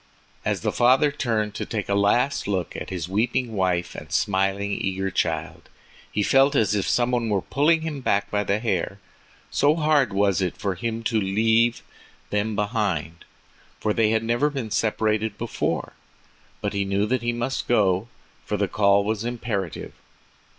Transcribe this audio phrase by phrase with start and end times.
[0.43, 4.71] As the father turned to take a last look at his weeping wife and smiling,
[4.71, 5.69] eager child,
[6.11, 8.97] he felt as if some one were pulling him back by the hair,
[9.51, 11.83] so hard was it for him to leave
[12.31, 13.25] them behind,
[13.79, 15.93] for they had never been separated before.
[16.61, 18.07] But he knew that he must go,
[18.43, 19.93] for the call was imperative.